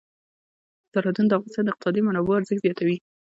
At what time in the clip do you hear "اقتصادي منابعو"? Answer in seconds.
1.71-2.39